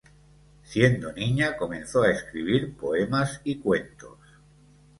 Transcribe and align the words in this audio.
Siendo 0.63 1.11
niña 1.13 1.55
comenzó 1.57 2.01
a 2.01 2.11
escribir 2.11 2.75
poemas 2.75 3.39
y 3.43 3.59
cuentos. 3.59 4.17